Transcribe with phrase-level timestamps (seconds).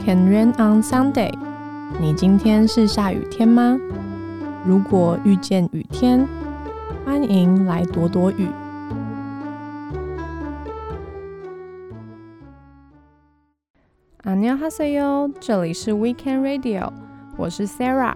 [0.00, 1.32] Can rain on Sunday？
[2.00, 3.78] 你今天是下雨天吗？
[4.64, 6.26] 如果遇见雨天，
[7.04, 8.48] 欢迎来躲躲雨。
[14.24, 16.90] 阿妞哈塞哟，这里是 Weekend Radio，
[17.36, 18.14] 我是 Sarah。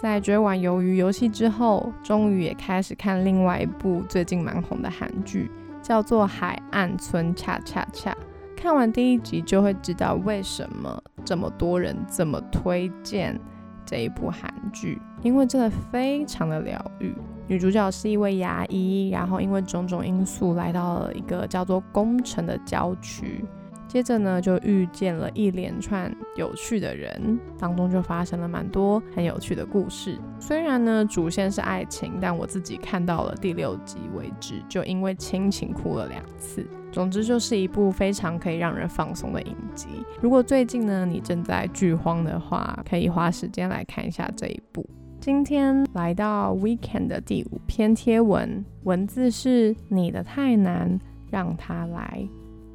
[0.00, 5.50] 在追完《鱿鱼游戏》之后，终于也开始看另外一部最近蛮红的韩剧，
[5.82, 8.12] 叫做《海岸村恰恰恰》。
[8.60, 13.38] 看完第一集就会知道为什么这么多人这么推荐
[13.86, 17.14] 这一部韩剧，因为真的非常的疗愈。
[17.46, 23.44] 女主角是一位牙医，然后因为种种因素来到了一个叫做宫城的郊区，
[23.88, 30.18] 接着呢就遇见了一连串有趣的人，当中就发生了蛮多很有趣的故事。
[30.38, 36.64] 虽然呢主线是爱情，但我自己看到了第六集为止，就因为亲情哭了两次。
[36.92, 39.88] 总之就是一部非常可以让人放松的影集。
[40.20, 44.88] 如果最近呢你正在剧荒的话，可以花时间来看一下这一部。
[45.20, 50.98] 今天来到 Weekend 的第五篇贴文，文字是你的太难，
[51.30, 52.26] 让他来。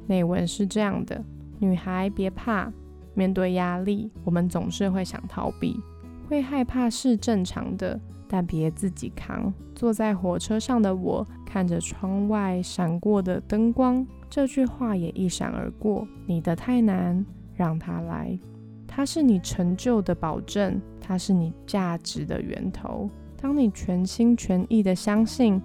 [0.06, 1.24] 内文是这样的：
[1.58, 2.72] 女孩别怕，
[3.14, 5.80] 面对压力，我们总是会想逃避，
[6.28, 8.00] 会害怕是正常的。
[8.26, 9.52] 但别自己扛。
[9.76, 16.08] 坐在火车上的我，看着窗外闪过的灯光，这句话也一闪而过。
[16.26, 18.36] 你的太难，让他来。
[18.88, 23.08] 他是你成就的保证，他是你价值的源头。
[23.36, 25.60] 当你全心全意的相信，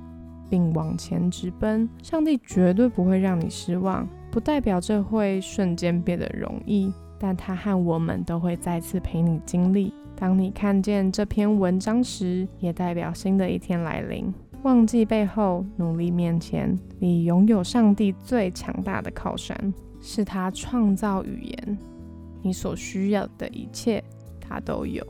[0.49, 4.07] 并往前直奔，上帝绝对不会让你失望。
[4.31, 9.93] 不代表这会瞬间变得容易，但他和我们都会再次陪你经历。
[10.15, 14.31] 当你看见这篇文章时，也代表新的一天来临。
[14.63, 21.77] 忘记背后，努力面前，你拥有上帝最强大的靠山，是他创造语言。
[22.41, 24.03] 你所需要的一切，
[24.39, 25.05] 他都有。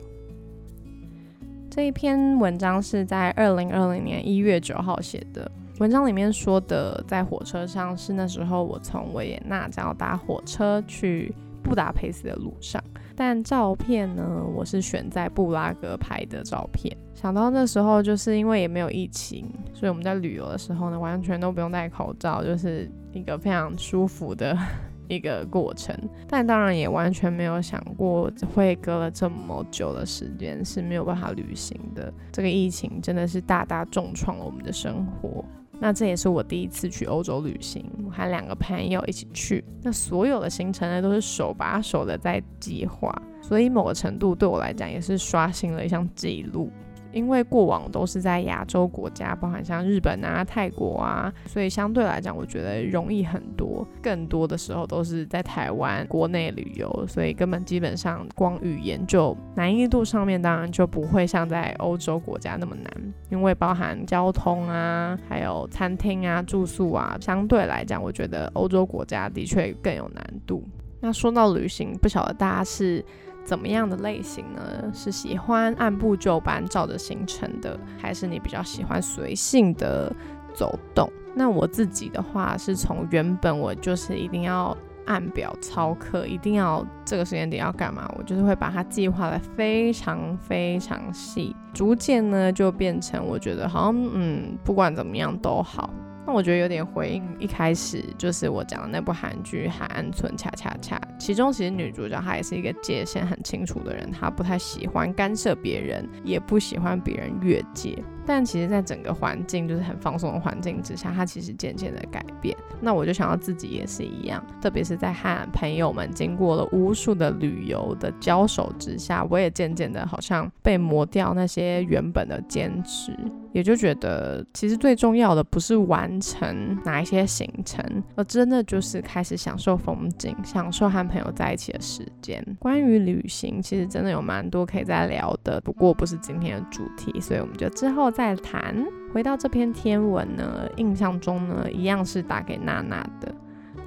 [1.68, 5.50] 这一篇文章是在二零二零年一月九号写的。
[5.80, 12.82] 文章里面说的，在火车上是那时候我从维也纳将要搭火车去布达佩斯的路上。
[13.16, 16.94] 但照片呢，我是选在布拉格拍的照片。
[17.14, 24.54] 想到那时候，就是因为也没有疫情，所以我们在旅游的时候呢，完全都不用戴口罩，就是一个非常舒服的
[25.08, 25.96] 一个过程。
[26.28, 32.12] 但当然也完全没有想过会隔了这么久的时间是没有办法旅行的。
[32.30, 35.42] 这个疫情真的是大大重创了我们的生活。
[35.80, 39.64] 那这也是我第一次去欧洲旅行，我和两个朋友一起去。
[39.82, 43.10] 那所有的行程呢，都是手把手的在计划，
[43.40, 46.70] 所以某个程度对我来讲也是刷新了一项记录。
[47.12, 53.86] 因为过往都是在亚洲国家，包含像日本啊、泰国啊，所以相对来讲，我觉得容易很多。
[54.02, 63.14] 更多的时候都是在台湾国内旅游，所以根本基本上光语言就难易度上面，当然就不会像在欧洲国家那么难。
[63.28, 70.64] 因为包含交通啊，还有餐厅啊、住宿啊，相对来讲，我觉得欧洲国家的确更有难度。
[71.00, 73.04] 那说到旅行，不晓得大家是。
[73.50, 74.62] 怎么样的类型呢？
[74.94, 80.14] 是喜欢按部就班照着行程的，还是你比较喜欢随性的
[80.54, 81.10] 走动？
[81.34, 95.92] 那我自己的话，是从原本我就是一定要按表操课，一定要这个时间点要干嘛，我就是会把它计划的非常非常细，逐渐呢就变成我觉得好像嗯，不管怎么样都好。
[96.24, 108.02] 那我觉得有点回应一开始就是我讲的那部韩剧《海岸村恰恰恰》，其中其实女主角她也是一个界限很清楚的人，她不太喜欢干涉别人，也不喜欢别人越界。
[108.26, 112.56] 但其实，在整个环境就是很放松的环境之下，她其实渐渐的改变。
[112.80, 123.12] 那我就想到自己也是一样，特别是在和朋友们经过了无数的旅游的交手之下，我也渐渐的好像被磨掉那些原本的坚持。
[123.52, 132.42] 也就觉得，其实最重要的不是完成哪一些行程，而真的就是开始享受风景，享受和朋友在一起的时间。
[132.60, 138.74] 关于旅行，其实真的有蛮多可以再聊的，不过不是今天的主题，所以我们就之后再谈。
[139.12, 143.34] 回到这篇天文呢，印象中呢，一样是打给娜娜的。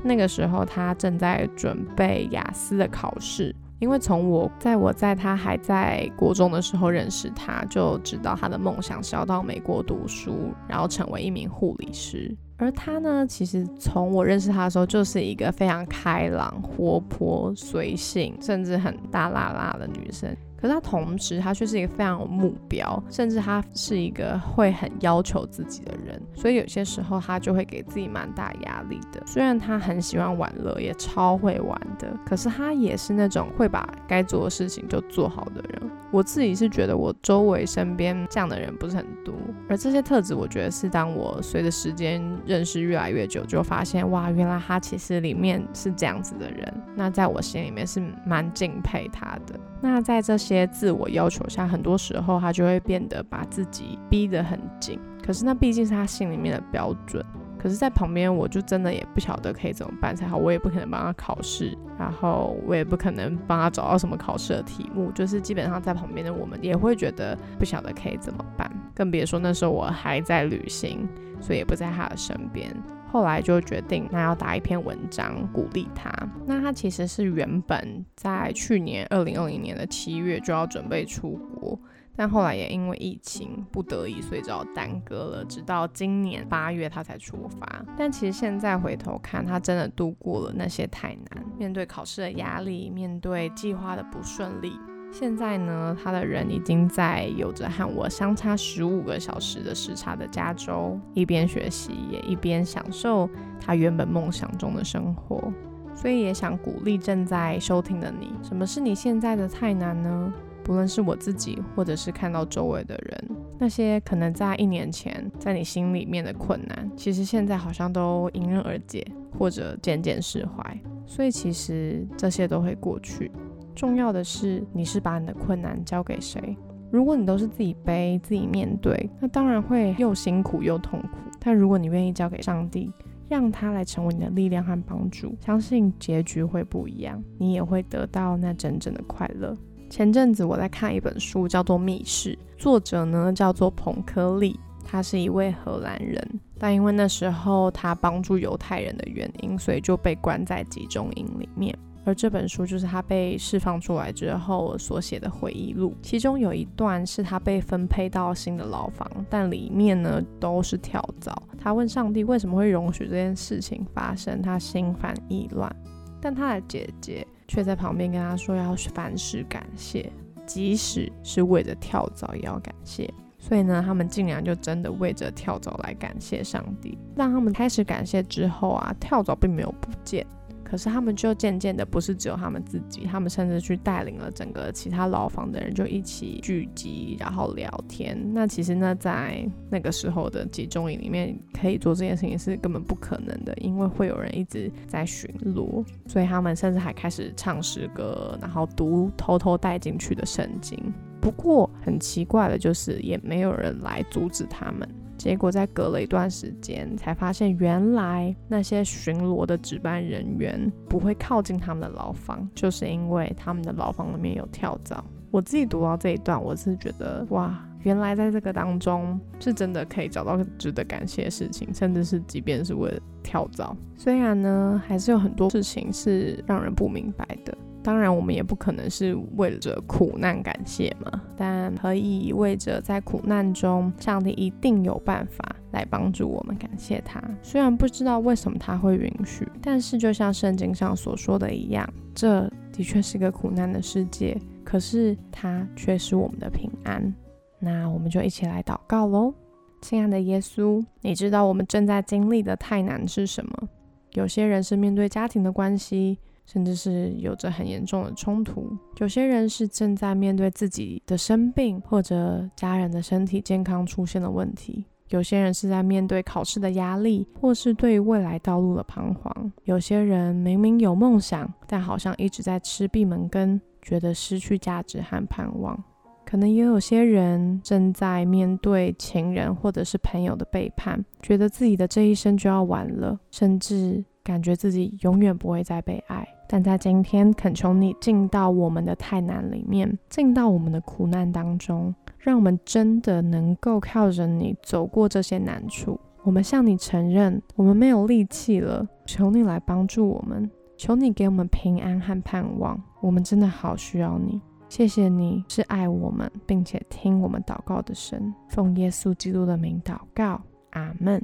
[0.03, 3.55] 那个时候，她正在准备雅思的考试。
[3.83, 12.33] 因为从我在我在他还在国中的时候认识他，就知道他的梦想是要到美国读书，然后成为一名护理师。
[12.55, 20.33] 而他呢，其实从我认识他的时候，就是一个非常开朗、活泼、随性，甚至很大辣辣的女生。
[20.63, 29.21] 可是他同时他却是一个非常有目标，甚至他是一个会很要求自己的人，所以有些时候他就会给自己蛮大压力的。
[29.25, 35.91] 虽然他很喜欢玩乐，也超会玩的，可是他也是那种会把该做的事情就做好的人。
[36.13, 39.33] 我自己是觉得我周围身边这样的人不是很多，
[39.67, 46.71] 而这些特质，我觉得是当我随着时间认识越来越久，就发现哇，原来他其实里面是这样子的人。
[46.95, 49.59] 那在我心里面是蛮敬佩他的。
[49.81, 54.99] 那在这些自我要求下，很多时候他就会变得把自己逼得很紧。
[55.25, 57.25] 可是那毕竟是他心里面的标准。
[57.63, 60.35] 可是，在旁边我就真的也不晓得可以怎么办才好。
[60.35, 65.09] 我也不可能帮他考试，然后我也不可能帮他找到什么考试的题目。
[65.13, 71.07] 就是基本上在旁边的我们也会觉得不晓得可以怎么办，更别说那时候我还在旅行，
[71.39, 72.69] 所以也不在他的身边。
[73.09, 76.11] 后来就决定，那要打一篇文章鼓励他。
[76.45, 81.79] 那他其实是原本在去年二零二零年的七月就要准备出国。
[82.15, 87.85] 但后来也因为疫情不得已，所以只好耽搁了，直到今年八月他才出发。
[87.97, 94.73] 但其实现在回头看，他真的度过了那些太难，面对考试的压力，面对计划的不顺利。
[95.11, 105.53] 现在呢，他的人已经在有着和我相差十五个小时的时差的加州，一边学习也一边享受他原本梦想中的生活。
[105.95, 110.33] 所以也想鼓励正在收听的你，什么是你现在的太难呢？
[110.63, 113.29] 不论是我自己，或者是看到周围的人，
[113.59, 119.05] 那些可能在一年前在你心里面的困难，其实现在好像都迎刃而解，
[119.37, 120.79] 或者渐渐释怀。
[121.05, 123.29] 所以其实这些都会过去。
[123.75, 126.55] 重要的是，你是把你的困难交给谁？
[126.89, 131.07] 如果你都是自己背、自己面对，那当然会又辛苦又痛苦。
[131.39, 132.91] 但如果你愿意交给上帝，
[133.27, 139.57] 让他来成为你的力量和帮助，相信结局会不一样，你也会得到那真正的快乐。
[139.93, 146.19] 前阵子我在看一本书，叫做《密室》，作者呢叫做彭科利，他是一位荷兰人，
[146.57, 151.77] 但因为那时候他帮助犹太人的原因，所以就被关在集中营里面。
[152.05, 161.39] 而这本书就是他被释放出来之后所写的回忆录，其中有一段是他被分配到新的牢房，但里面呢都是跳蚤。
[161.55, 165.71] 他问上帝为什么会容许这件事情发生，他心烦意乱，
[166.19, 167.27] 但他的姐姐。
[167.47, 170.11] 却在旁边跟他说要凡事感谢，
[170.45, 173.11] 即使是为了跳蚤也要感谢。
[173.37, 176.97] 所以呢，他们竟然就真的为着跳蚤来感谢上帝。
[177.15, 180.25] 让他们开始感谢之后啊，跳蚤并没有不见。
[180.73, 188.19] 可是他们就渐渐的不是只有他们自己，他们甚至去带领了整个其他牢房的人，就一起聚集，然后聊天。
[188.33, 200.75] 那其实呢，在那个时候的集中营里面，可以做这件事情是根本不可能的，因为会有人一直在巡逻，所以他们甚至还开始唱诗歌，然后读偷偷带进去的圣经。
[201.21, 204.89] 不过很奇怪的就是，也没有人来阻止他们。
[205.17, 215.03] 结果在隔了一段时间，才发现原来那些巡逻的值班人员不会靠近他们的牢房，就是因为他们的牢房里面有跳蚤。
[215.31, 223.75] 我自己读到这一段，我是觉得哇，原来在这个当中是真的可以找到值得感谢的事情，甚至是即便是为了跳蚤。
[223.95, 227.57] 虽然呢，还是有很多事情是让人不明白的。
[227.83, 237.21] 当然，我们也不可能是为着苦难感谢嘛，但可以为着在苦难中，上帝一定有办法来帮助我们感谢他。
[237.41, 247.13] 虽然不知道为什么他会允许，但是就像圣经上所说的一样，这的确是个苦难的世界，可是它却是我们的平安。
[247.59, 249.33] 那我们就一起来祷告喽，
[249.81, 253.67] 亲爱的耶稣，你知道我们正在经历的太难是什么？
[254.13, 256.17] 有些人是面对家庭的关系。
[256.45, 258.69] 甚至是有着很严重的冲突。
[258.97, 269.31] 有些人是正在面对自己的生病，或者家人的身体健康出现了问题；有些人是在面对考试的压力，或是对未来道路的彷徨；
[269.63, 275.81] 有些人明明有梦想，但好像一直在吃闭门羹，觉得失去价值和盼望。
[276.25, 284.03] 可能也有些人正在面对情人或者是朋友的背叛，觉得自己的这一生就要完了，甚至。
[284.23, 295.99] 感觉自己永远不会再被爱，但在今天恳求你进到我们的太难里面，进到我们的苦难当中，让我们真的能够靠着你走过这些难处。
[296.23, 302.81] 我们向你承认，我们没有力气了，求你来帮助我们，求你给我们平安和盼望。
[303.01, 304.39] 我们真的好需要你，
[304.69, 308.33] 谢谢你是爱我们并且听我们祷告的神。
[308.47, 311.21] 奉耶稣基督的名祷告，阿门。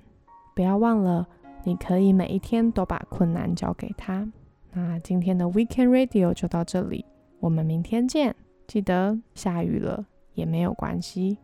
[0.54, 1.26] 不要忘了。
[1.64, 4.28] 你可以每一天都把困难交给他。
[4.72, 7.06] 那今天的 Weekend Radio 就到这里，
[7.40, 8.36] 我们明天见，
[8.68, 11.38] 记得下雨了也没有关系。